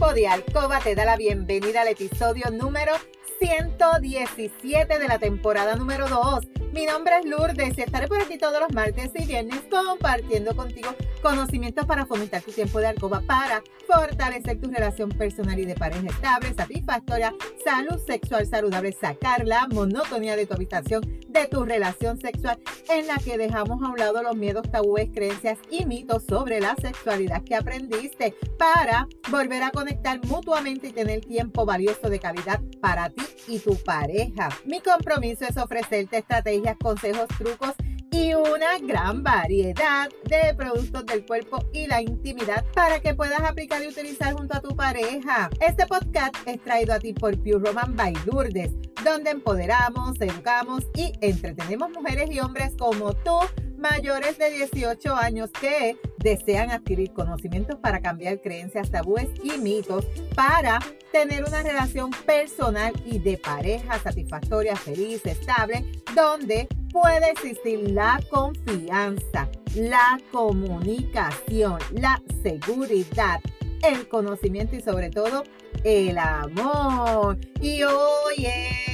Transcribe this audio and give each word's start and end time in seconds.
equipo 0.00 0.14
de 0.14 0.28
Alcoba 0.28 0.80
te 0.80 0.94
da 0.94 1.04
la 1.04 1.16
bienvenida 1.16 1.82
al 1.82 1.88
episodio 1.88 2.50
número 2.50 2.94
117 3.38 4.98
de 4.98 5.08
la 5.08 5.18
temporada 5.18 5.76
número 5.76 6.08
2. 6.08 6.48
Mi 6.72 6.86
nombre 6.86 7.18
es 7.18 7.26
Lourdes 7.26 7.76
y 7.76 7.82
estaré 7.82 8.08
por 8.08 8.18
aquí 8.18 8.38
todos 8.38 8.60
los 8.60 8.72
martes 8.72 9.10
y 9.14 9.26
viernes 9.26 9.60
compartiendo 9.70 10.56
contigo 10.56 10.94
conocimientos 11.20 11.86
para 11.86 12.06
fomentar 12.06 12.42
tu 12.42 12.52
tiempo 12.52 12.80
de 12.80 12.88
alcoba, 12.88 13.22
para 13.26 13.62
fortalecer 13.86 14.60
tu 14.60 14.70
relación 14.70 15.10
personal 15.10 15.58
y 15.58 15.64
de 15.64 15.74
pareja 15.74 16.06
estable, 16.06 16.54
satisfactoria, 16.54 17.34
salud 17.64 17.98
sexual 18.06 18.46
saludable, 18.46 18.92
sacar 18.92 19.46
la 19.46 19.66
monotonía 19.68 20.36
de 20.36 20.46
tu 20.46 20.54
habitación, 20.54 21.02
de 21.28 21.46
tu 21.46 21.64
relación 21.64 22.18
sexual, 22.18 22.58
en 22.88 23.06
la 23.06 23.16
que 23.16 23.38
dejamos 23.38 23.82
a 23.82 23.88
un 23.88 23.98
lado 23.98 24.22
los 24.22 24.36
miedos, 24.36 24.70
tabúes, 24.70 25.10
creencias 25.12 25.58
y 25.70 25.86
mitos 25.86 26.24
sobre 26.28 26.60
la 26.60 26.74
sexualidad 26.76 27.42
que 27.44 27.54
aprendiste, 27.54 28.34
para 28.58 29.08
volver 29.30 29.62
a 29.62 29.70
conectar 29.70 30.24
mutuamente 30.26 30.88
y 30.88 30.92
tener 30.92 31.20
tiempo 31.20 31.64
valioso 31.64 32.08
de 32.08 32.18
calidad 32.18 32.60
para 32.80 33.10
ti 33.10 33.22
y 33.48 33.58
tu 33.58 33.76
pareja. 33.76 34.48
Mi 34.64 34.80
compromiso 34.80 35.44
es 35.44 35.56
ofrecerte 35.56 36.18
estrategias, 36.18 36.76
consejos, 36.78 37.26
trucos 37.38 37.74
y 38.10 38.34
una 38.34 38.78
gran 38.82 39.22
variedad 39.22 40.08
de 40.24 40.54
productos 40.54 41.06
del 41.06 41.24
cuerpo 41.24 41.64
y 41.72 41.86
la 41.86 42.02
intimidad 42.02 42.64
para 42.74 43.00
que 43.00 43.14
puedas 43.14 43.40
aplicar 43.40 43.82
y 43.82 43.88
utilizar 43.88 44.34
junto 44.34 44.56
a 44.56 44.60
tu 44.60 44.74
pareja. 44.74 45.50
Este 45.60 45.86
podcast 45.86 46.34
es 46.46 46.62
traído 46.62 46.94
a 46.94 46.98
ti 46.98 47.12
por 47.12 47.36
Pure 47.38 47.58
Roman 47.58 47.96
by 47.96 48.14
Lourdes, 48.26 48.72
donde 49.04 49.30
empoderamos, 49.30 50.20
educamos 50.20 50.84
y 50.94 51.12
entretenemos 51.20 51.90
mujeres 51.90 52.30
y 52.30 52.40
hombres 52.40 52.72
como 52.78 53.14
tú 53.14 53.38
mayores 53.80 54.38
de 54.38 54.50
18 54.50 55.16
años 55.16 55.50
que 55.58 55.96
desean 56.18 56.70
adquirir 56.70 57.12
conocimientos 57.12 57.76
para 57.76 58.00
cambiar 58.00 58.40
creencias, 58.40 58.90
tabúes 58.90 59.28
y 59.42 59.58
mitos 59.58 60.06
para 60.34 60.78
tener 61.12 61.44
una 61.44 61.62
relación 61.62 62.10
personal 62.26 62.92
y 63.06 63.18
de 63.18 63.38
pareja 63.38 63.98
satisfactoria, 63.98 64.76
feliz, 64.76 65.24
estable, 65.24 65.84
donde 66.14 66.68
puede 66.92 67.30
existir 67.30 67.90
la 67.90 68.20
confianza, 68.30 69.48
la 69.74 70.20
comunicación, 70.30 71.78
la 71.92 72.22
seguridad, 72.42 73.40
el 73.82 74.08
conocimiento 74.08 74.76
y 74.76 74.80
sobre 74.80 75.10
todo 75.10 75.44
el 75.84 76.16
amor. 76.18 77.38
Y 77.60 77.82
hoy 77.82 78.46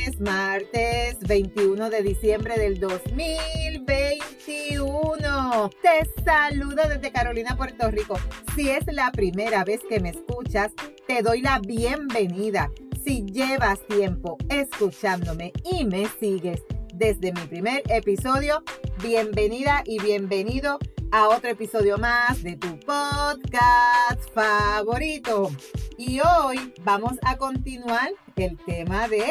es 0.05 0.21
martes 0.21 1.19
21 1.21 1.91
de 1.91 2.03
diciembre 2.03 2.59
del 2.59 2.79
2021. 2.79 5.71
Te 5.83 6.09
saludo 6.25 6.89
desde 6.89 7.13
Carolina, 7.13 7.57
Puerto 7.57 7.91
Rico. 7.91 8.19
Si 8.55 8.71
es 8.71 8.85
la 8.93 9.11
primera 9.11 9.65
vez 9.65 9.81
que 9.89 10.01
me 10.01 10.11
escuchas, 10.11 10.73
te 11.07 11.23
doy 11.23 11.41
la 11.41 11.61
bienvenida. 11.61 12.71
Si 13.05 13.25
llevas 13.27 13.81
tiempo 13.87 14.37
escuchándome 14.49 15.53
y 15.65 15.85
me 15.85 16.07
sigues 16.21 16.61
desde 16.97 17.33
mi 17.33 17.41
primer 17.43 17.83
episodio, 17.91 18.63
bienvenida 19.03 19.83
y 19.85 20.01
bienvenido 20.01 20.79
a 21.13 21.29
otro 21.29 21.51
episodio 21.51 21.99
más 21.99 22.43
de 22.43 22.57
tu 22.57 22.79
podcast 22.81 24.31
favorito. 24.35 25.51
Y 25.99 26.21
hoy 26.21 26.73
vamos 26.85 27.15
a 27.23 27.37
continuar 27.37 28.11
el 28.37 28.57
tema 28.65 29.09
de 29.09 29.25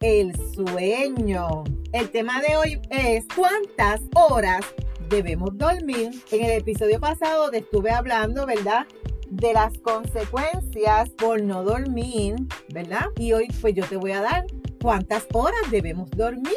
el 0.00 0.32
sueño. 0.54 1.64
El 1.92 2.10
tema 2.10 2.40
de 2.40 2.56
hoy 2.56 2.80
es 2.90 3.26
cuántas 3.36 4.00
horas 4.14 4.64
debemos 5.10 5.50
dormir. 5.58 6.10
En 6.30 6.44
el 6.44 6.52
episodio 6.52 6.98
pasado 6.98 7.50
te 7.50 7.58
estuve 7.58 7.90
hablando, 7.90 8.46
¿verdad? 8.46 8.86
De 9.32 9.54
las 9.54 9.78
consecuencias 9.78 11.08
por 11.08 11.42
no 11.42 11.64
dormir, 11.64 12.36
¿verdad? 12.68 13.06
Y 13.16 13.32
hoy 13.32 13.48
pues 13.62 13.74
yo 13.74 13.82
te 13.86 13.96
voy 13.96 14.12
a 14.12 14.20
dar 14.20 14.44
cuántas 14.82 15.26
horas 15.32 15.70
debemos 15.70 16.10
dormir. 16.10 16.52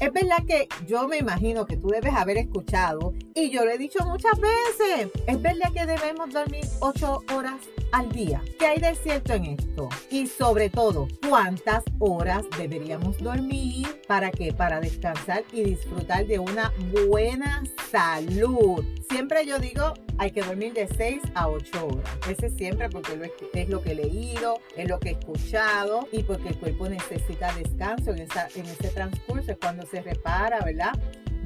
Es 0.00 0.12
verdad 0.12 0.44
que 0.44 0.66
yo 0.88 1.06
me 1.06 1.18
imagino 1.18 1.66
que 1.66 1.76
tú 1.76 1.86
debes 1.86 2.12
haber 2.14 2.38
escuchado 2.38 3.14
y 3.32 3.50
yo 3.50 3.64
lo 3.64 3.70
he 3.70 3.78
dicho 3.78 4.04
muchas 4.04 4.32
veces. 4.40 5.08
Es 5.28 5.40
verdad 5.40 5.72
que 5.72 5.86
debemos 5.86 6.32
dormir 6.32 6.64
ocho 6.80 7.22
horas 7.32 7.60
al 7.96 8.12
día. 8.12 8.42
¿Qué 8.58 8.66
hay 8.66 8.78
de 8.78 8.94
cierto 8.94 9.32
en 9.32 9.44
esto? 9.46 9.88
Y 10.10 10.26
sobre 10.26 10.68
todo, 10.68 11.08
¿cuántas 11.26 11.82
horas 11.98 12.44
deberíamos 12.58 13.16
dormir? 13.18 14.02
¿Para 14.06 14.30
qué? 14.30 14.52
Para 14.52 14.80
descansar 14.80 15.44
y 15.50 15.64
disfrutar 15.64 16.26
de 16.26 16.38
una 16.38 16.74
buena 17.08 17.62
salud. 17.90 18.84
Siempre 19.08 19.46
yo 19.46 19.58
digo, 19.58 19.94
hay 20.18 20.30
que 20.30 20.42
dormir 20.42 20.74
de 20.74 20.88
6 20.88 21.22
a 21.34 21.48
8 21.48 21.86
horas. 21.86 22.10
Ese 22.28 22.50
siempre 22.50 22.90
porque 22.90 23.18
es 23.54 23.68
lo 23.70 23.80
que 23.80 23.92
he 23.92 23.94
leído, 23.94 24.58
es 24.76 24.86
lo 24.88 25.00
que 25.00 25.10
he 25.10 25.12
escuchado 25.12 26.06
y 26.12 26.22
porque 26.22 26.50
el 26.50 26.58
cuerpo 26.58 26.90
necesita 26.90 27.54
descanso 27.54 28.10
en, 28.10 28.18
esa, 28.18 28.48
en 28.54 28.66
ese 28.66 28.88
transcurso, 28.88 29.52
es 29.52 29.58
cuando 29.58 29.86
se 29.86 30.02
repara, 30.02 30.60
¿verdad? 30.60 30.92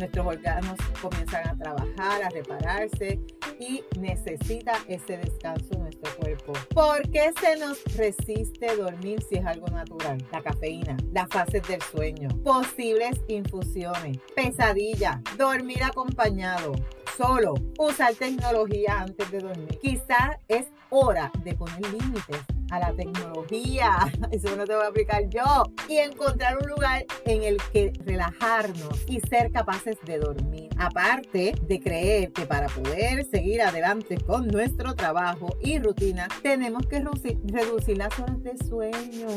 Nuestros 0.00 0.26
órganos 0.26 0.76
comienzan 1.00 1.46
a 1.46 1.56
trabajar, 1.56 2.22
a 2.22 2.30
repararse 2.30 3.20
y 3.60 3.84
necesita 3.98 4.72
ese 4.88 5.18
descanso 5.18 5.78
nuestro 5.78 6.10
cuerpo. 6.16 6.52
¿Por 6.74 7.08
qué 7.10 7.32
se 7.40 7.56
nos 7.58 7.84
resiste 7.96 8.76
dormir 8.76 9.22
si 9.28 9.36
es 9.36 9.46
algo 9.46 9.68
natural? 9.68 10.18
La 10.32 10.42
cafeína, 10.42 10.96
las 11.12 11.28
fases 11.28 11.62
del 11.68 11.82
sueño, 11.82 12.28
posibles 12.42 13.20
infusiones, 13.28 14.18
pesadilla, 14.34 15.22
dormir 15.36 15.82
acompañado, 15.84 16.72
solo, 17.16 17.54
usar 17.78 18.14
tecnología 18.14 19.00
antes 19.00 19.30
de 19.30 19.38
dormir. 19.38 19.78
Quizá 19.82 20.40
es 20.48 20.66
hora 20.88 21.30
de 21.44 21.54
poner 21.54 21.82
límites 21.92 22.38
a 22.70 22.78
la 22.78 22.92
tecnología, 22.92 23.96
eso 24.30 24.56
no 24.56 24.64
te 24.64 24.74
voy 24.74 24.84
a 24.84 24.88
aplicar 24.88 25.28
yo, 25.28 25.64
y 25.88 25.98
encontrar 25.98 26.58
un 26.58 26.68
lugar 26.68 27.04
en 27.26 27.42
el 27.42 27.58
que 27.72 27.92
relajarnos 28.04 29.04
y 29.06 29.20
ser 29.20 29.52
capaces 29.52 29.96
de 30.04 30.18
dormir. 30.18 30.70
Aparte 30.78 31.54
de 31.62 31.80
creer 31.80 32.32
que 32.32 32.46
para 32.46 32.68
poder 32.68 33.24
seguir 33.26 33.62
adelante 33.62 34.18
con 34.18 34.48
nuestro 34.48 34.94
trabajo 34.94 35.56
y 35.60 35.78
rutina, 35.78 36.28
tenemos 36.42 36.86
que 36.86 37.00
reducir 37.00 37.98
las 37.98 38.18
horas 38.18 38.42
de 38.42 38.56
sueño. 38.66 39.28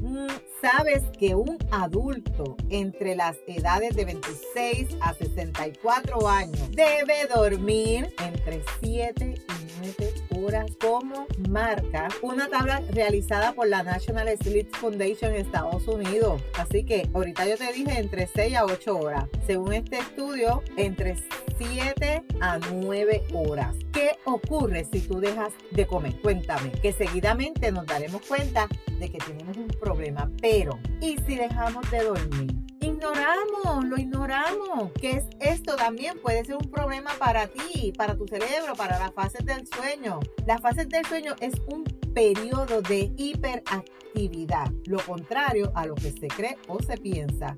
Mm, 0.00 0.28
¿Sabes 0.60 1.02
que 1.18 1.34
un 1.34 1.56
adulto 1.70 2.56
entre 2.68 3.16
las 3.16 3.36
edades 3.46 3.96
de 3.96 4.04
26 4.04 4.98
a 5.00 5.14
64 5.14 6.28
años 6.28 6.70
debe 6.72 7.26
dormir 7.34 8.14
entre 8.22 8.62
7 8.82 9.34
y 9.34 9.66
9 9.80 10.13
como 10.78 11.26
marca 11.48 12.08
una 12.20 12.48
tabla 12.48 12.82
realizada 12.90 13.52
por 13.52 13.66
la 13.66 13.82
National 13.82 14.28
Sleep 14.36 14.68
Foundation 14.76 15.32
en 15.32 15.40
Estados 15.40 15.88
Unidos? 15.88 16.42
Así 16.58 16.84
que 16.84 17.08
ahorita 17.14 17.46
yo 17.46 17.56
te 17.56 17.72
dije 17.72 17.98
entre 17.98 18.26
6 18.26 18.56
a 18.56 18.64
8 18.66 18.98
horas. 18.98 19.24
Según 19.46 19.72
este 19.72 19.98
estudio, 19.98 20.62
entre 20.76 21.16
7 21.58 22.24
a 22.40 22.58
9 22.58 23.24
horas. 23.32 23.74
¿Qué 23.92 24.10
ocurre 24.24 24.84
si 24.84 25.00
tú 25.00 25.18
dejas 25.18 25.52
de 25.70 25.86
comer? 25.86 26.20
Cuéntame, 26.20 26.72
que 26.72 26.92
seguidamente 26.92 27.72
nos 27.72 27.86
daremos 27.86 28.20
cuenta 28.26 28.68
de 28.98 29.10
que 29.10 29.18
tenemos 29.18 29.56
un 29.56 29.68
problema. 29.68 30.30
Pero, 30.42 30.78
¿y 31.00 31.16
si 31.26 31.36
dejamos 31.36 31.90
de 31.90 32.04
dormir? 32.04 32.53
Ignoramos, 33.96 33.96
lo 33.96 33.98
ignoramos. 33.98 34.92
¿Qué 35.00 35.10
es 35.12 35.24
esto? 35.40 35.76
También 35.76 36.18
puede 36.20 36.44
ser 36.44 36.56
un 36.56 36.70
problema 36.70 37.10
para 37.18 37.46
ti, 37.46 37.92
para 37.96 38.16
tu 38.16 38.26
cerebro, 38.26 38.74
para 38.76 38.98
las 38.98 39.12
fases 39.12 39.44
del 39.44 39.66
sueño. 39.66 40.20
Las 40.46 40.60
fases 40.60 40.88
del 40.88 41.04
sueño 41.06 41.34
es 41.40 41.54
un 41.72 41.84
periodo 42.14 42.82
de 42.82 43.12
hiperactividad, 43.16 44.70
lo 44.86 44.98
contrario 45.04 45.72
a 45.74 45.86
lo 45.86 45.94
que 45.94 46.10
se 46.12 46.28
cree 46.28 46.56
o 46.68 46.80
se 46.82 46.96
piensa. 46.96 47.56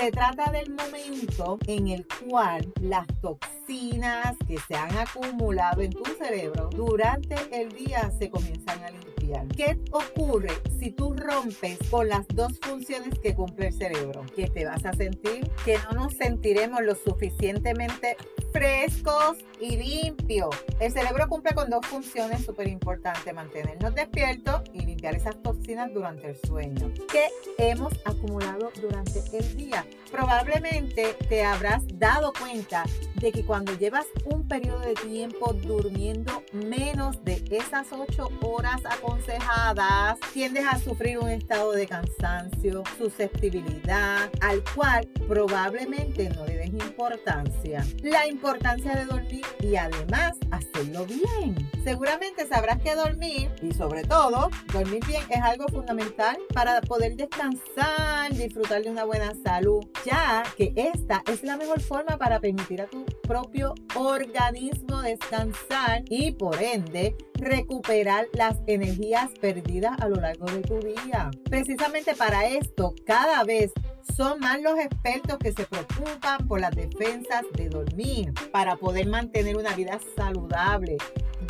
Se 0.00 0.10
trata 0.10 0.50
del 0.50 0.70
momento 0.70 1.58
en 1.66 1.88
el 1.88 2.06
cual 2.26 2.72
las 2.80 3.06
toxinas 3.20 4.34
que 4.48 4.56
se 4.66 4.74
han 4.74 4.96
acumulado 4.96 5.82
en 5.82 5.90
tu 5.90 6.02
cerebro 6.14 6.70
durante 6.74 7.36
el 7.52 7.70
día 7.72 8.10
se 8.18 8.30
comienzan 8.30 8.82
a 8.82 8.90
limpiar. 8.92 9.46
¿Qué 9.48 9.78
ocurre 9.92 10.52
si 10.78 10.90
tú 10.90 11.12
rompes 11.12 11.78
con 11.90 12.08
las 12.08 12.26
dos 12.28 12.58
funciones 12.62 13.18
que 13.18 13.34
cumple 13.34 13.66
el 13.66 13.74
cerebro? 13.74 14.24
Que 14.34 14.48
te 14.48 14.64
vas 14.64 14.86
a 14.86 14.94
sentir 14.94 15.50
que 15.66 15.76
no 15.84 16.04
nos 16.04 16.14
sentiremos 16.14 16.80
lo 16.80 16.94
suficientemente 16.94 18.16
frescos 18.52 19.38
y 19.60 19.76
limpios. 19.76 20.54
El 20.80 20.92
cerebro 20.92 21.28
cumple 21.28 21.54
con 21.54 21.70
dos 21.70 21.86
funciones 21.86 22.44
súper 22.44 22.68
importantes, 22.68 23.32
mantenernos 23.34 23.94
despiertos 23.94 24.62
y 24.72 24.80
limpiar 24.80 25.14
esas 25.14 25.40
toxinas 25.42 25.92
durante 25.92 26.28
el 26.28 26.36
sueño 26.46 26.92
que 27.10 27.28
hemos 27.58 27.92
acumulado 28.04 28.70
durante 28.80 29.20
el 29.36 29.56
día. 29.56 29.86
Probablemente 30.10 31.14
te 31.28 31.44
habrás 31.44 31.82
dado 31.98 32.32
cuenta 32.32 32.84
de 33.20 33.32
que 33.32 33.44
cuando 33.44 33.76
llevas 33.78 34.06
un 34.24 34.48
periodo 34.48 34.80
de 34.80 34.94
tiempo 34.94 35.52
durmiendo 35.52 36.42
menos 36.52 37.22
de 37.24 37.42
esas 37.50 37.86
8 37.92 38.28
horas 38.42 38.80
aconsejadas, 38.84 40.18
tiendes 40.32 40.64
a 40.66 40.78
sufrir 40.78 41.18
un 41.18 41.28
estado 41.28 41.72
de 41.72 41.86
cansancio, 41.86 42.82
susceptibilidad, 42.96 44.30
al 44.40 44.64
cual 44.74 45.06
probablemente 45.28 46.30
no 46.30 46.46
le 46.46 46.56
des 46.56 46.70
importancia. 46.70 47.84
La 48.02 48.26
importancia 48.26 48.94
de 48.94 49.04
dormir 49.04 49.44
y 49.60 49.76
además 49.76 50.32
hacerlo 50.50 51.04
bien. 51.06 51.70
Seguramente 51.84 52.46
sabrás 52.46 52.80
que 52.80 52.94
dormir 52.94 53.50
y 53.62 53.72
sobre 53.72 54.02
todo 54.04 54.50
dormir 54.72 55.04
bien 55.06 55.22
es 55.28 55.42
algo 55.42 55.66
fundamental 55.68 56.38
para 56.54 56.80
poder 56.80 57.16
descansar, 57.16 58.32
disfrutar 58.32 58.82
de 58.82 58.90
una 58.90 59.04
buena 59.04 59.34
salud, 59.44 59.84
ya 60.04 60.42
que 60.56 60.72
esta 60.74 61.22
es 61.30 61.42
la 61.42 61.56
mejor 61.56 61.80
forma 61.80 62.16
para 62.16 62.40
permitir 62.40 62.82
a 62.82 62.86
tu 62.86 63.04
propio 63.22 63.74
organismo 63.96 65.02
descansar 65.02 66.02
y 66.08 66.32
por 66.32 66.62
ende 66.62 67.16
recuperar 67.34 68.26
las 68.34 68.56
energías 68.66 69.30
perdidas 69.40 69.98
a 70.00 70.08
lo 70.08 70.16
largo 70.16 70.46
de 70.46 70.60
tu 70.62 70.78
día. 70.80 71.30
Precisamente 71.44 72.14
para 72.14 72.46
esto, 72.46 72.94
cada 73.06 73.44
vez 73.44 73.72
son 74.16 74.40
más 74.40 74.60
los 74.60 74.78
expertos 74.78 75.38
que 75.38 75.52
se 75.52 75.64
preocupan 75.64 76.46
por 76.46 76.60
las 76.60 76.74
defensas 76.74 77.44
de 77.54 77.68
dormir 77.68 78.32
para 78.52 78.76
poder 78.76 79.08
mantener 79.08 79.56
una 79.56 79.74
vida 79.74 79.98
saludable, 80.16 80.98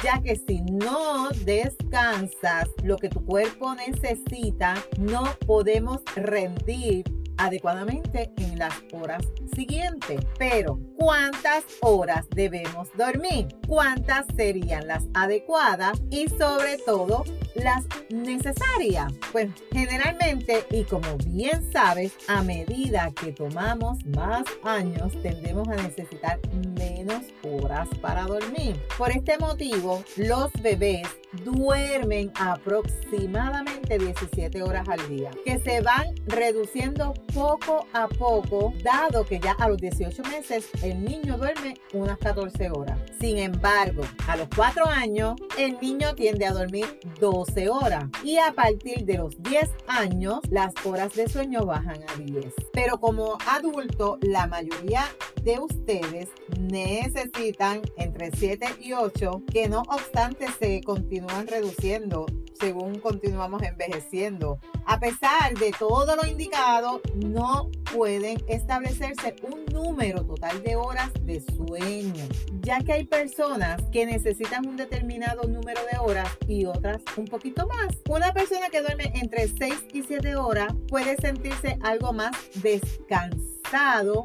ya 0.04 0.20
que 0.20 0.36
si 0.36 0.60
no 0.62 1.30
descansas 1.44 2.68
lo 2.82 2.96
que 2.96 3.08
tu 3.08 3.24
cuerpo 3.24 3.74
necesita, 3.74 4.74
no 4.98 5.24
podemos 5.46 6.02
rendir 6.14 7.04
adecuadamente 7.40 8.30
en 8.36 8.58
las 8.58 8.74
horas 8.92 9.26
siguientes. 9.54 10.20
Pero, 10.38 10.78
¿cuántas 10.96 11.64
horas 11.80 12.26
debemos 12.30 12.88
dormir? 12.96 13.48
¿Cuántas 13.66 14.26
serían 14.36 14.86
las 14.86 15.04
adecuadas? 15.14 16.00
Y 16.10 16.28
sobre 16.28 16.78
todo, 16.84 17.24
las 17.54 17.84
necesarias. 18.10 19.12
Pues 19.32 19.48
generalmente, 19.72 20.64
y 20.70 20.84
como 20.84 21.16
bien 21.26 21.70
sabes, 21.72 22.12
a 22.28 22.42
medida 22.42 23.10
que 23.20 23.32
tomamos 23.32 24.04
más 24.06 24.44
años, 24.62 25.12
tendemos 25.22 25.68
a 25.68 25.76
necesitar 25.76 26.38
menos 26.76 26.99
horas 27.42 27.88
para 28.00 28.24
dormir. 28.24 28.80
Por 28.98 29.10
este 29.10 29.38
motivo, 29.38 30.04
los 30.16 30.52
bebés 30.62 31.08
duermen 31.44 32.32
aproximadamente 32.34 33.98
17 33.98 34.62
horas 34.62 34.88
al 34.88 35.08
día, 35.08 35.30
que 35.44 35.58
se 35.58 35.80
van 35.80 36.14
reduciendo 36.26 37.14
poco 37.34 37.86
a 37.92 38.08
poco, 38.08 38.72
dado 38.82 39.24
que 39.24 39.38
ya 39.38 39.52
a 39.52 39.68
los 39.68 39.78
18 39.78 40.22
meses 40.24 40.68
el 40.82 41.04
niño 41.04 41.38
duerme 41.38 41.74
unas 41.92 42.18
14 42.18 42.70
horas. 42.70 42.98
Sin 43.20 43.36
embargo, 43.36 44.02
a 44.26 44.36
los 44.36 44.48
4 44.56 44.86
años 44.86 45.34
el 45.58 45.78
niño 45.80 46.14
tiende 46.14 46.46
a 46.46 46.52
dormir 46.52 46.86
12 47.20 47.68
horas 47.68 48.04
y 48.24 48.38
a 48.38 48.52
partir 48.52 49.04
de 49.04 49.18
los 49.18 49.40
10 49.42 49.68
años 49.88 50.40
las 50.50 50.72
horas 50.86 51.14
de 51.14 51.28
sueño 51.28 51.66
bajan 51.66 51.98
a 52.08 52.16
10. 52.16 52.46
Pero 52.72 52.98
como 52.98 53.36
adulto, 53.46 54.18
la 54.22 54.46
mayoría 54.46 55.04
de 55.42 55.58
ustedes 55.58 56.30
necesitan 56.58 57.82
entre 57.98 58.30
7 58.30 58.66
y 58.80 58.94
8 58.94 59.42
que 59.52 59.68
no 59.68 59.82
obstante 59.82 60.46
se 60.58 60.80
continúan 60.80 61.46
reduciendo 61.46 62.24
según 62.60 62.98
continuamos 63.00 63.62
envejeciendo. 63.62 64.58
A 64.86 65.00
pesar 65.00 65.54
de 65.54 65.72
todo 65.78 66.14
lo 66.16 66.26
indicado, 66.26 67.00
no 67.16 67.70
pueden 67.92 68.42
establecerse 68.48 69.36
un 69.42 69.64
número 69.66 70.24
total 70.24 70.62
de 70.62 70.76
horas 70.76 71.10
de 71.22 71.40
sueño, 71.40 72.24
ya 72.60 72.80
que 72.80 72.92
hay 72.92 73.04
personas 73.04 73.82
que 73.92 74.06
necesitan 74.06 74.66
un 74.66 74.76
determinado 74.76 75.44
número 75.44 75.80
de 75.90 75.98
horas 75.98 76.28
y 76.46 76.66
otras 76.66 77.02
un 77.16 77.26
poquito 77.26 77.66
más. 77.66 77.96
Una 78.08 78.32
persona 78.32 78.68
que 78.68 78.82
duerme 78.82 79.12
entre 79.14 79.48
6 79.48 79.74
y 79.92 80.02
7 80.02 80.36
horas 80.36 80.72
puede 80.88 81.16
sentirse 81.16 81.78
algo 81.82 82.12
más 82.12 82.32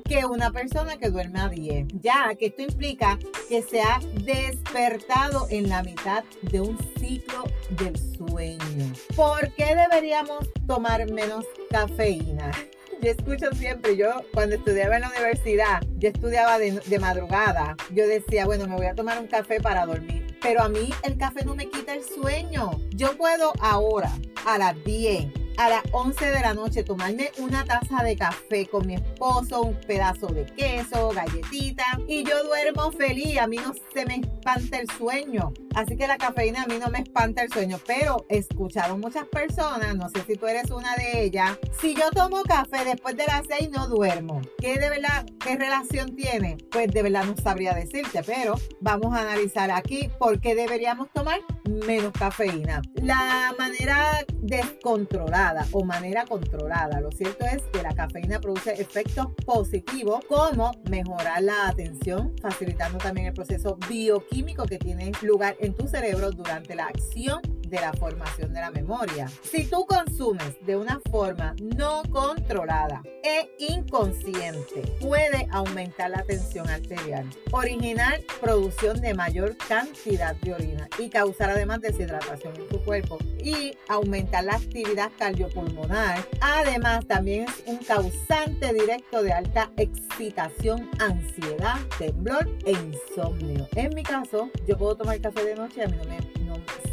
que 0.05 0.25
una 0.25 0.51
persona 0.51 0.97
que 0.97 1.09
duerme 1.09 1.39
a 1.39 1.49
10, 1.49 1.87
ya 2.01 2.33
que 2.33 2.47
esto 2.47 2.63
implica 2.63 3.19
que 3.47 3.61
se 3.61 3.79
ha 3.79 3.99
despertado 4.23 5.45
en 5.51 5.69
la 5.69 5.83
mitad 5.83 6.23
de 6.41 6.61
un 6.61 6.77
ciclo 6.97 7.43
del 7.69 7.95
sueño. 7.95 8.91
¿Por 9.15 9.53
qué 9.53 9.75
deberíamos 9.75 10.49
tomar 10.65 11.11
menos 11.11 11.45
cafeína? 11.69 12.51
yo 13.03 13.11
escucho 13.11 13.51
siempre, 13.53 13.95
yo 13.95 14.23
cuando 14.33 14.55
estudiaba 14.55 14.95
en 14.95 15.01
la 15.01 15.09
universidad, 15.09 15.83
yo 15.99 16.09
estudiaba 16.09 16.57
de, 16.57 16.99
madrugada, 16.99 17.75
yo 17.93 18.07
decía, 18.07 18.47
bueno, 18.47 18.67
me 18.67 18.75
voy 18.75 18.87
a 18.87 18.95
tomar 18.95 19.19
un 19.19 19.27
café 19.27 19.61
para 19.61 19.85
dormir, 19.85 20.25
pero 20.41 20.63
a 20.63 20.69
mí 20.69 20.89
el 21.03 21.17
café 21.17 21.45
no 21.45 21.55
me 21.55 21.69
quita 21.69 21.93
el 21.93 22.03
sueño. 22.03 22.71
Yo 22.95 23.15
puedo 23.15 23.53
ahora, 23.61 24.11
a 24.47 24.57
las 24.57 24.83
10, 24.83 25.27
a 25.57 25.69
las 25.69 25.83
11 25.91 26.25
de 26.31 26.39
la 26.41 26.53
noche 26.53 26.83
tomarme 26.83 27.31
una 27.37 27.63
taza 27.65 28.03
de 28.03 28.15
café 28.15 28.67
con 28.67 28.87
mi 28.87 28.95
esposo, 28.95 29.61
un 29.61 29.75
pedazo 29.75 30.27
de 30.27 30.45
queso, 30.45 31.09
galletita 31.09 31.85
y 32.07 32.23
yo 32.23 32.43
duermo 32.43 32.91
feliz. 32.91 33.37
A 33.37 33.47
mí 33.47 33.57
no 33.57 33.73
se 33.93 34.05
me 34.05 34.15
espanta 34.15 34.79
el 34.79 34.89
sueño. 34.91 35.53
Así 35.75 35.97
que 35.97 36.07
la 36.07 36.17
cafeína 36.17 36.63
a 36.63 36.67
mí 36.67 36.77
no 36.79 36.89
me 36.89 36.99
espanta 36.99 37.43
el 37.43 37.51
sueño, 37.51 37.79
pero 37.85 38.25
he 38.29 38.37
escuchado 38.37 38.97
muchas 38.97 39.25
personas, 39.25 39.95
no 39.95 40.09
sé 40.09 40.23
si 40.25 40.35
tú 40.35 40.47
eres 40.47 40.71
una 40.71 40.95
de 40.95 41.23
ellas, 41.23 41.57
si 41.81 41.93
yo 41.93 42.09
tomo 42.11 42.43
café 42.43 42.85
después 42.85 43.17
de 43.17 43.25
las 43.25 43.43
6 43.47 43.69
no 43.71 43.87
duermo. 43.87 44.41
¿Qué 44.57 44.79
de 44.79 44.89
verdad, 44.89 45.25
qué 45.43 45.57
relación 45.57 46.15
tiene? 46.15 46.57
Pues 46.71 46.87
de 46.87 47.03
verdad 47.03 47.25
no 47.25 47.35
sabría 47.41 47.73
decirte, 47.73 48.23
pero 48.23 48.55
vamos 48.79 49.13
a 49.15 49.21
analizar 49.21 49.71
aquí 49.71 50.09
por 50.17 50.39
qué 50.39 50.55
deberíamos 50.55 51.11
tomar 51.13 51.41
menos 51.85 52.13
cafeína. 52.13 52.81
La 52.95 53.53
manera 53.57 54.25
descontrolada 54.45 55.65
o 55.71 55.83
manera 55.83 56.25
controlada. 56.25 56.99
Lo 56.99 57.11
cierto 57.11 57.45
es 57.45 57.63
que 57.73 57.81
la 57.81 57.93
cafeína 57.93 58.39
produce 58.39 58.73
efectos 58.73 59.27
positivos 59.45 60.23
como 60.27 60.71
mejorar 60.89 61.41
la 61.41 61.67
atención, 61.67 62.33
facilitando 62.41 62.97
también 62.97 63.27
el 63.27 63.33
proceso 63.33 63.77
bioquímico 63.89 64.65
que 64.65 64.77
tiene 64.77 65.11
lugar 65.21 65.55
en 65.59 65.73
tu 65.73 65.87
cerebro 65.87 66.31
durante 66.31 66.75
la 66.75 66.85
acción 66.85 67.41
de 67.69 67.79
la 67.81 67.93
formación 67.93 68.53
de 68.53 68.61
la 68.61 68.71
memoria. 68.71 69.27
Si 69.43 69.65
tú 69.65 69.85
consumes 69.85 70.55
de 70.65 70.75
una 70.75 70.99
forma 71.11 71.55
no 71.59 72.03
controlada 72.11 73.01
e 73.23 73.49
inconsciente, 73.59 74.81
puede 74.99 75.47
aumentar 75.51 76.09
la 76.11 76.23
tensión 76.23 76.69
arterial, 76.69 77.29
originar 77.51 78.21
producción 78.39 79.01
de 79.01 79.13
mayor 79.13 79.55
cantidad 79.57 80.35
de 80.35 80.53
orina 80.53 80.87
y 80.99 81.09
causar 81.09 81.49
además 81.49 81.81
deshidratación 81.81 82.55
en 82.55 82.67
tu 82.69 82.83
cuerpo 82.83 83.17
y 83.43 83.77
aumentar 83.87 84.43
la 84.43 84.55
actividad 84.55 85.11
cardiopulmonar. 85.17 86.27
Además, 86.41 87.05
también 87.05 87.45
es 87.45 87.63
un 87.65 87.77
causante 87.77 88.73
directo 88.73 89.23
de 89.23 89.33
alta 89.33 89.71
excitación, 89.77 90.89
ansiedad, 90.99 91.79
temblor 91.97 92.49
e 92.65 92.71
insomnio. 92.71 93.67
En 93.75 93.93
mi 93.93 94.03
caso, 94.03 94.49
yo 94.67 94.77
puedo 94.77 94.95
tomar 94.95 95.19
café 95.21 95.43
de 95.43 95.55
noche 95.55 95.81
y 95.81 95.83
a 95.83 95.87
mí 95.87 95.97
no, 95.97 96.05
me, 96.05 96.17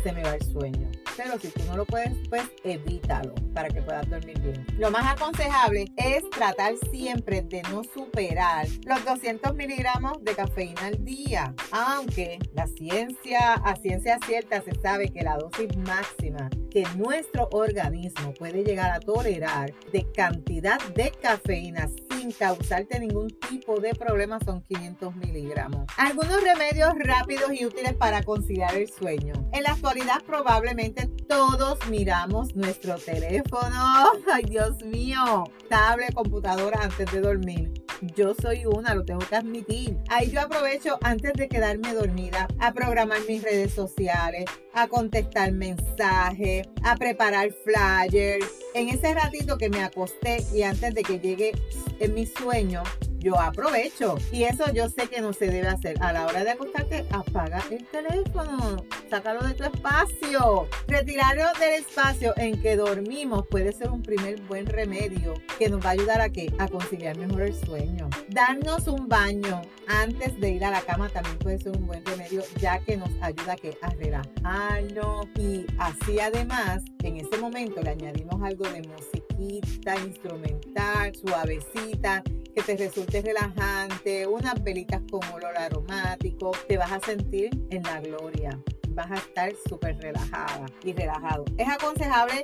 se 0.03 0.13
me 0.13 0.23
va 0.23 0.35
el 0.35 0.45
sueño. 0.45 0.91
Pero 1.17 1.39
si 1.39 1.49
tú 1.49 1.63
no 1.67 1.77
lo 1.77 1.85
puedes, 1.85 2.17
pues 2.29 2.45
evítalo 2.65 3.35
para 3.55 3.69
que 3.69 3.83
puedas 3.83 4.09
dormir 4.09 4.41
bien. 4.41 4.67
Lo 4.79 4.91
más 4.91 5.05
aconsejable 5.13 5.87
es 5.97 6.29
tratar 6.31 6.75
siempre 6.91 7.43
de 7.43 7.63
no 7.63 7.83
superar 7.85 8.67
los 8.87 9.05
200 9.05 9.55
miligramos 9.55 10.23
de 10.23 10.35
cafeína 10.35 10.87
al 10.87 11.05
día. 11.05 11.55
Aunque 11.71 12.39
la 12.55 12.67
ciencia, 12.67 13.55
a 13.55 13.77
ciencia 13.77 14.19
cierta, 14.27 14.63
se 14.63 14.75
sabe 14.81 15.09
que 15.11 15.23
la 15.23 15.37
dosis 15.37 15.77
máxima 15.77 16.49
que 16.71 16.85
nuestro 16.97 17.49
organismo 17.53 18.33
puede 18.33 18.65
llegar 18.65 18.91
a 18.91 19.01
tolerar 19.01 19.75
de 19.93 20.11
cantidad 20.13 20.81
de 20.95 21.11
cafeína 21.21 21.89
sin 22.23 22.31
causarte 22.31 23.01
ningún 23.01 23.29
tipo 23.51 23.81
de 23.81 23.95
problema 23.95 24.39
son 24.45 24.63
500 24.63 25.17
miligramos. 25.17 25.87
Algunos 25.97 26.41
remedios 26.41 26.93
rápidos 27.01 27.53
y 27.53 27.67
útiles 27.67 27.95
para 27.95 28.23
conciliar 28.23 28.77
el 28.77 28.89
sueño. 28.89 29.33
En 29.53 29.65
la 29.65 29.73
actualidad 29.73 30.23
probablemente 30.25 31.09
todos 31.29 31.79
miramos 31.89 32.55
nuestro 32.55 32.97
teléfono, 32.97 34.05
ay 34.33 34.45
Dios 34.45 34.85
mío, 34.85 35.45
tablet, 35.69 36.15
computadora 36.15 36.83
antes 36.83 37.11
de 37.11 37.21
dormir. 37.21 37.73
Yo 38.17 38.35
soy 38.35 38.67
una, 38.67 38.97
lo 38.97 39.05
tengo 39.05 39.21
que 39.21 39.37
admitir. 39.37 39.97
Ahí 40.09 40.29
yo 40.29 40.41
aprovecho 40.41 40.99
antes 41.03 41.35
de 41.35 41.49
quedarme 41.49 41.95
dormida 41.95 42.49
a 42.59 42.73
programar 42.73 43.21
mis 43.29 43.45
redes 43.45 43.73
sociales, 43.73 44.47
a 44.75 44.89
contestar 44.89 45.53
mensajes, 45.53 46.67
a 46.83 46.97
preparar 46.97 47.53
flyers. 47.65 48.45
En 48.75 48.89
ese 48.89 49.15
ratito 49.15 49.57
que 49.57 49.69
me 49.69 49.85
acosté 49.85 50.45
y 50.53 50.63
antes 50.63 50.95
de 50.95 51.03
que 51.05 51.21
llegue 51.21 51.53
en 52.01 52.15
mi 52.15 52.27
sueño, 52.27 52.83
yo 53.23 53.39
aprovecho. 53.41 54.17
Y 54.31 54.45
eso 54.45 54.65
yo 54.73 54.89
sé 54.89 55.09
que 55.09 55.21
no 55.21 55.33
se 55.33 55.47
debe 55.47 55.69
hacer. 55.69 55.97
A 56.03 56.13
la 56.13 56.27
hora 56.27 56.45
de 56.45 56.51
acostarte, 56.51 57.07
apaga 57.11 57.63
el 57.71 57.85
teléfono, 57.87 58.85
sácalo 59.09 59.43
de 59.47 59.55
tu 59.55 59.65
espacio. 59.65 60.69
Retirarlo 60.89 61.45
del 61.59 61.75
espacio 61.75 62.35
en 62.37 62.61
que 62.61 62.77
dormimos 62.77 63.47
puede 63.49 63.73
ser 63.73 63.91
un 63.91 64.03
primer 64.03 64.41
buen 64.43 64.67
remedio 64.67 65.35
que 65.59 65.69
nos 65.69 65.85
va 65.85 65.91
a 65.91 65.93
ayudar 65.93 66.21
a 66.21 66.29
que 66.29 66.53
a 66.59 66.69
conciliar 66.69 67.17
mejor 67.17 67.43
el 67.43 67.55
sueño. 67.55 68.11
Darnos 68.29 68.89
un 68.89 69.09
baño 69.09 69.63
antes 69.87 70.39
de 70.41 70.51
ir 70.51 70.65
a 70.65 70.71
la 70.71 70.81
cama 70.81 71.09
también 71.09 71.39
puede 71.39 71.59
ser 71.59 71.77
un 71.77 71.87
buen 71.87 72.05
remedio 72.05 72.43
ya 72.61 72.79
que 72.81 72.97
nos 72.97 73.11
ayuda 73.21 73.53
a, 73.53 73.57
que, 73.57 73.77
a 73.83 73.91
relajarnos 73.91 75.27
y 75.39 75.67
así 75.79 76.19
además 76.19 76.83
en 77.03 77.17
ese 77.17 77.39
momento 77.39 77.83
le 77.83 77.91
añadimos 77.91 78.43
algo 78.43 78.65
de 78.65 78.83
musiquita 78.83 79.97
instrumental, 79.97 81.13
suavecita 81.15 82.23
que 82.55 82.63
te 82.63 82.77
resulte 82.77 83.23
relajante, 83.23 84.27
unas 84.27 84.63
velitas 84.63 85.01
con 85.11 85.21
olor 85.33 85.57
aromático, 85.57 86.53
te 86.69 86.77
vas 86.77 86.93
a 86.93 87.01
sentir 87.01 87.51
en 87.71 87.83
la 87.83 88.01
gloria. 88.01 88.59
Vas 88.91 89.11
a 89.11 89.15
estar 89.15 89.53
súper 89.69 89.99
relajada 89.99 90.67
y 90.85 90.93
relajado. 90.93 91.45
Es 91.57 91.69
aconsejable 91.69 92.43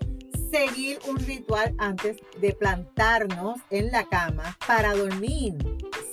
seguir 0.51 0.99
un 1.07 1.19
ritual 1.19 1.75
antes 1.79 2.17
de 2.41 2.53
plantarnos 2.55 3.61
en 3.71 3.91
la 3.91 4.09
cama 4.09 4.57
para 4.67 4.95
dormir 4.95 5.55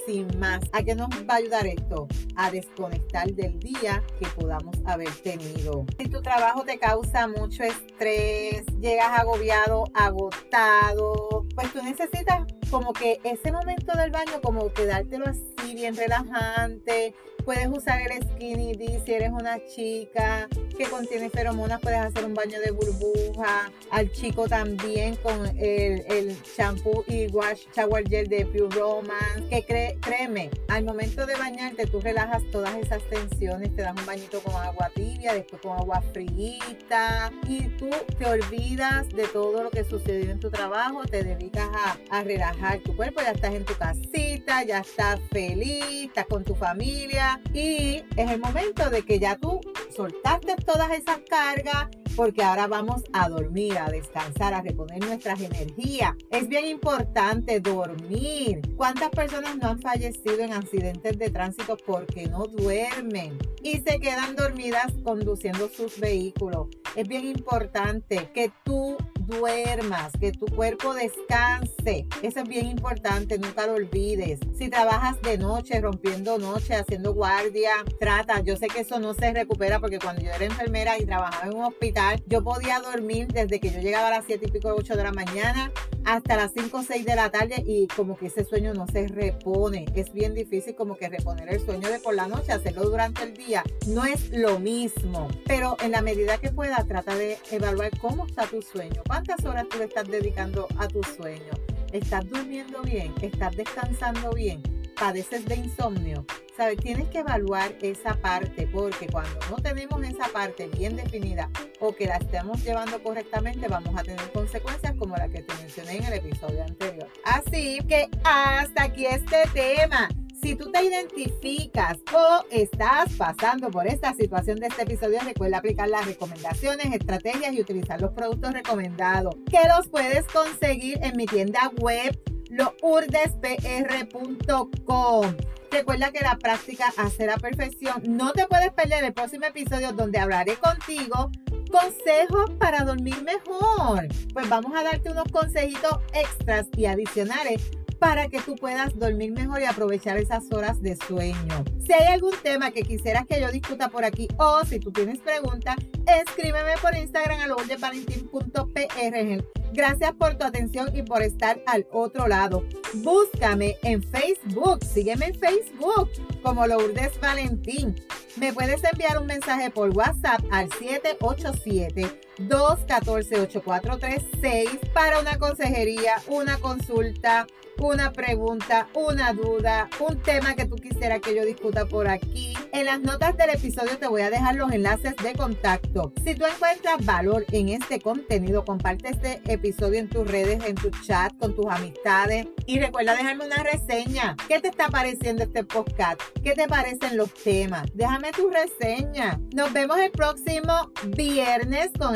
sin 0.05 0.27
más. 0.39 0.61
¿A 0.71 0.83
qué 0.83 0.95
nos 0.95 1.09
va 1.09 1.35
a 1.35 1.37
ayudar 1.37 1.65
esto? 1.67 2.07
A 2.35 2.51
desconectar 2.51 3.31
del 3.33 3.59
día 3.59 4.03
que 4.19 4.27
podamos 4.27 4.75
haber 4.85 5.11
tenido. 5.23 5.85
Si 5.97 6.07
tu 6.07 6.21
trabajo 6.21 6.63
te 6.63 6.77
causa 6.77 7.27
mucho 7.27 7.63
estrés, 7.63 8.65
llegas 8.79 9.19
agobiado, 9.19 9.85
agotado, 9.93 11.45
pues 11.55 11.71
tú 11.73 11.81
necesitas 11.83 12.45
como 12.69 12.93
que 12.93 13.19
ese 13.23 13.51
momento 13.51 13.97
del 13.97 14.11
baño, 14.11 14.41
como 14.41 14.71
quedártelo 14.73 15.25
así 15.27 15.54
bien 15.75 15.95
relajante. 15.95 17.13
Puedes 17.43 17.67
usar 17.67 18.01
el 18.01 18.23
Skinny 18.23 18.73
D 18.73 18.99
si 19.05 19.13
eres 19.13 19.29
una 19.31 19.63
chica 19.67 20.49
que 20.75 20.85
contiene 20.85 21.29
feromonas, 21.29 21.79
puedes 21.79 21.99
hacer 21.99 22.25
un 22.25 22.33
baño 22.33 22.59
de 22.59 22.71
burbuja. 22.71 23.71
Al 23.91 24.11
chico 24.11 24.47
también 24.47 25.15
con 25.17 25.45
el, 25.57 26.35
shampoo 26.57 27.03
y 27.07 27.27
wash 27.27 27.67
shower 27.75 28.03
gel 28.09 28.27
de 28.27 28.47
Pure 28.47 28.75
Romance. 28.75 29.47
Que 29.49 29.95
créeme, 30.01 30.49
al 30.69 30.85
momento 30.85 31.27
de 31.27 31.35
bañarte 31.35 31.85
tú 31.85 32.01
relajas 32.01 32.41
todas 32.51 32.75
esas 32.75 33.03
tensiones, 33.09 33.75
te 33.75 33.83
das 33.83 33.93
un 33.95 34.05
bañito 34.05 34.41
con 34.41 34.55
agua 34.55 34.89
tibia, 34.95 35.33
después 35.33 35.61
con 35.61 35.77
agua 35.77 36.01
fríita 36.13 37.31
y 37.47 37.67
tú 37.77 37.89
te 38.17 38.25
olvidas 38.25 39.07
de 39.09 39.27
todo 39.27 39.61
lo 39.61 39.69
que 39.69 39.83
sucedió 39.83 40.31
en 40.31 40.39
tu 40.39 40.49
trabajo, 40.49 41.03
te 41.05 41.23
dedicas 41.23 41.69
a, 41.73 41.97
a 42.09 42.23
relajar 42.23 42.79
tu 42.79 42.95
cuerpo, 42.95 43.21
ya 43.21 43.31
estás 43.31 43.53
en 43.53 43.65
tu 43.65 43.75
casita, 43.75 44.63
ya 44.63 44.79
estás 44.79 45.19
feliz, 45.31 45.64
estás 45.71 46.25
con 46.27 46.43
tu 46.43 46.55
familia 46.55 47.41
y 47.53 48.03
es 48.15 48.31
el 48.31 48.39
momento 48.39 48.89
de 48.89 49.03
que 49.03 49.19
ya 49.19 49.37
tú 49.37 49.59
soltaste 49.95 50.55
todas 50.57 50.91
esas 50.91 51.19
cargas 51.29 51.87
porque 52.15 52.43
ahora 52.43 52.67
vamos 52.67 53.03
a 53.11 53.27
dormir, 53.27 53.77
a 53.77 53.89
descansar, 53.89 54.53
a 54.53 54.61
reponer 54.61 55.05
nuestras 55.05 55.41
energías. 55.41 56.13
Es 56.31 56.47
bien 56.47 56.65
importante 56.65 57.59
dormir. 57.59 58.61
¿Cuántas 58.77 59.09
personas 59.09 59.57
no 59.57 59.69
han 59.69 59.81
fallecido 59.81 60.39
en 60.39 60.53
accidentes 60.53 61.17
de 61.17 61.29
tránsito 61.29 61.75
porque 61.85 62.27
no 62.27 62.47
duermen 62.47 63.37
y 63.61 63.79
se 63.79 63.99
quedan 63.99 64.35
dormidas 64.35 64.93
conduciendo 65.03 65.67
sus 65.67 65.99
vehículos? 65.99 66.67
Es 66.95 67.07
bien 67.07 67.25
importante 67.25 68.29
que 68.33 68.51
tú 68.63 68.95
duermas, 69.25 70.11
que 70.19 70.31
tu 70.31 70.45
cuerpo 70.45 70.93
descanse. 70.93 72.07
Eso 72.21 72.39
es 72.39 72.47
bien 72.47 72.67
importante, 72.67 73.37
nunca 73.37 73.67
lo 73.67 73.73
olvides. 73.73 74.39
Si 74.57 74.69
trabajas 74.69 75.21
de 75.21 75.37
noche, 75.37 75.79
rompiendo 75.81 76.37
noche, 76.37 76.75
haciendo 76.75 77.13
guardia, 77.13 77.71
trata. 77.99 78.41
Yo 78.41 78.55
sé 78.55 78.67
que 78.67 78.81
eso 78.81 78.99
no 78.99 79.13
se 79.13 79.33
recupera 79.33 79.79
porque 79.79 79.99
cuando 79.99 80.21
yo 80.21 80.31
era 80.31 80.45
enfermera 80.45 80.97
y 80.99 81.05
trabajaba 81.05 81.47
en 81.47 81.57
un 81.57 81.65
hospital, 81.65 82.23
yo 82.27 82.43
podía 82.43 82.79
dormir 82.79 83.27
desde 83.27 83.59
que 83.59 83.71
yo 83.71 83.79
llegaba 83.79 84.07
a 84.07 84.11
las 84.11 84.25
7 84.25 84.45
y 84.47 84.51
pico, 84.51 84.73
8 84.77 84.95
de 84.95 85.03
la 85.03 85.11
mañana 85.11 85.71
hasta 86.05 86.37
las 86.37 86.51
5 86.53 86.77
o 86.77 86.83
6 86.83 87.05
de 87.05 87.15
la 87.15 87.29
tarde 87.29 87.63
y 87.65 87.87
como 87.87 88.17
que 88.17 88.27
ese 88.27 88.45
sueño 88.45 88.73
no 88.73 88.87
se 88.87 89.07
repone. 89.07 89.85
Es 89.95 90.13
bien 90.13 90.33
difícil 90.33 90.75
como 90.75 90.95
que 90.95 91.09
reponer 91.09 91.49
el 91.49 91.59
sueño 91.59 91.89
de 91.89 91.99
por 91.99 92.15
la 92.15 92.27
noche, 92.27 92.51
hacerlo 92.51 92.83
durante 92.83 93.23
el 93.23 93.33
día. 93.33 93.63
No 93.87 94.05
es 94.05 94.29
lo 94.29 94.59
mismo, 94.59 95.27
pero 95.45 95.77
en 95.81 95.91
la 95.91 96.01
medida 96.01 96.37
que 96.37 96.51
pueda, 96.51 96.83
trata 96.87 97.15
de 97.15 97.37
evaluar 97.51 97.91
cómo 97.99 98.25
está 98.25 98.45
tu 98.47 98.61
sueño 98.61 98.85
¿Cuántas 99.05 99.45
horas 99.45 99.67
tú 99.69 99.77
le 99.77 99.85
estás 99.85 100.07
dedicando 100.07 100.67
a 100.77 100.87
tu 100.87 101.01
sueño? 101.03 101.51
¿Estás 101.91 102.27
durmiendo 102.29 102.81
bien? 102.81 103.13
¿Estás 103.21 103.55
descansando 103.55 104.31
bien? 104.31 104.61
¿Padeces 104.99 105.45
de 105.45 105.55
insomnio? 105.55 106.25
¿Sabes? 106.55 106.77
Tienes 106.77 107.09
que 107.09 107.19
evaluar 107.19 107.75
esa 107.81 108.15
parte 108.15 108.65
porque 108.67 109.07
cuando 109.07 109.37
no 109.49 109.57
tenemos 109.57 110.01
esa 110.03 110.29
parte 110.29 110.67
bien 110.67 110.95
definida 110.95 111.49
o 111.81 111.93
que 111.93 112.07
la 112.07 112.15
estemos 112.15 112.63
llevando 112.63 113.03
correctamente, 113.03 113.67
vamos 113.67 113.93
a 113.97 114.03
tener 114.03 114.31
consecuencias 114.31 114.95
como 114.95 115.17
la 115.17 115.27
que 115.27 115.41
te 115.41 115.53
mencioné 115.55 115.97
en 115.97 116.05
el 116.05 116.13
episodio 116.13 116.63
anterior. 116.63 117.09
Así 117.25 117.79
que 117.89 118.09
hasta 118.23 118.83
aquí 118.83 119.05
este 119.05 119.43
tema. 119.53 120.07
Si 120.41 120.55
tú 120.55 120.71
te 120.71 120.83
identificas 120.83 121.97
o 122.13 122.45
estás 122.51 123.13
pasando 123.17 123.71
por 123.71 123.87
esta 123.87 124.13
situación 124.13 124.59
de 124.59 124.67
este 124.67 124.83
episodio, 124.83 125.19
recuerda 125.25 125.57
aplicar 125.57 125.89
las 125.89 126.05
recomendaciones, 126.05 126.93
estrategias 126.93 127.53
y 127.53 127.61
utilizar 127.61 127.99
los 127.99 128.11
productos 128.11 128.53
recomendados 128.53 129.35
que 129.49 129.59
los 129.67 129.87
puedes 129.87 130.25
conseguir 130.27 130.99
en 131.01 131.17
mi 131.17 131.25
tienda 131.25 131.71
web 131.81 132.17
lourdespr.com. 132.55 135.35
Recuerda 135.71 136.11
que 136.11 136.21
la 136.21 136.37
práctica 136.37 136.93
hace 136.97 137.25
la 137.25 137.37
perfección. 137.37 138.03
No 138.07 138.31
te 138.31 138.45
puedes 138.47 138.71
perder 138.71 139.03
el 139.03 139.13
próximo 139.13 139.45
episodio 139.45 139.91
donde 139.91 140.19
hablaré 140.19 140.55
contigo 140.55 141.31
consejos 141.69 142.51
para 142.59 142.85
dormir 142.85 143.21
mejor. 143.23 144.07
Pues 144.33 144.47
vamos 144.47 144.71
a 144.75 144.83
darte 144.83 145.11
unos 145.11 145.25
consejitos 145.31 145.99
extras 146.13 146.67
y 146.77 146.85
adicionales 146.85 147.61
para 147.99 148.29
que 148.29 148.39
tú 148.41 148.55
puedas 148.55 148.97
dormir 148.97 149.33
mejor 149.33 149.61
y 149.61 149.65
aprovechar 149.65 150.17
esas 150.17 150.49
horas 150.51 150.81
de 150.81 150.95
sueño. 150.95 151.65
Si 151.85 151.91
hay 151.93 152.13
algún 152.13 152.33
tema 152.43 152.71
que 152.71 152.83
quisieras 152.83 153.25
que 153.25 153.41
yo 153.41 153.51
discuta 153.51 153.89
por 153.89 154.05
aquí 154.05 154.29
o 154.37 154.63
si 154.65 154.79
tú 154.79 154.91
tienes 154.91 155.19
preguntas, 155.19 155.75
escríbeme 156.07 156.73
por 156.81 156.95
Instagram 156.95 157.41
a 157.41 157.47
lourdesvalentín.pr. 157.47 159.64
Gracias 159.75 160.13
por 160.13 160.35
tu 160.35 160.45
atención 160.45 160.95
y 160.95 161.01
por 161.01 161.21
estar 161.21 161.61
al 161.67 161.85
otro 161.91 162.29
lado. 162.29 162.63
Búscame 162.93 163.75
en 163.83 164.01
Facebook, 164.01 164.79
sígueme 164.85 165.25
en 165.25 165.35
Facebook 165.35 166.09
como 166.41 166.65
Lourdes 166.65 167.19
Valentín. 167.19 167.93
Me 168.37 168.53
puedes 168.53 168.81
enviar 168.85 169.19
un 169.19 169.27
mensaje 169.27 169.69
por 169.71 169.89
WhatsApp 169.89 170.41
al 170.49 170.71
787 170.71 172.24
214-8436 172.39 174.79
para 174.93 175.19
una 175.19 175.37
consejería, 175.37 176.15
una 176.27 176.57
consulta, 176.57 177.45
una 177.79 178.13
pregunta, 178.13 178.87
una 178.93 179.33
duda, 179.33 179.89
un 179.99 180.21
tema 180.21 180.55
que 180.55 180.65
tú 180.65 180.75
quisieras 180.75 181.21
que 181.21 181.35
yo 181.35 181.45
discuta 181.45 181.85
por 181.85 182.07
aquí. 182.07 182.53
En 182.71 182.85
las 182.85 183.01
notas 183.01 183.35
del 183.37 183.51
episodio 183.51 183.97
te 183.97 184.07
voy 184.07 184.21
a 184.21 184.29
dejar 184.29 184.55
los 184.55 184.71
enlaces 184.71 185.15
de 185.21 185.33
contacto. 185.33 186.13
Si 186.23 186.35
tú 186.35 186.45
encuentras 186.45 187.03
valor 187.05 187.45
en 187.51 187.69
este 187.69 187.99
contenido, 187.99 188.65
comparte 188.65 189.09
este 189.09 189.41
episodio 189.51 189.99
en 189.99 190.09
tus 190.09 190.29
redes, 190.29 190.63
en 190.65 190.75
tu 190.75 190.89
chat, 191.05 191.35
con 191.37 191.55
tus 191.55 191.65
amistades 191.67 192.47
y 192.65 192.79
recuerda 192.79 193.15
dejarme 193.15 193.45
una 193.45 193.63
reseña. 193.63 194.35
¿Qué 194.47 194.59
te 194.59 194.69
está 194.69 194.89
pareciendo 194.89 195.43
este 195.43 195.63
podcast? 195.63 196.21
¿Qué 196.43 196.53
te 196.53 196.67
parecen 196.67 197.17
los 197.17 197.33
temas? 197.33 197.85
Déjame 197.93 198.31
tu 198.31 198.49
reseña. 198.49 199.39
Nos 199.53 199.71
vemos 199.73 199.97
el 199.97 200.11
próximo 200.11 200.91
viernes 201.07 201.89
con 201.97 202.15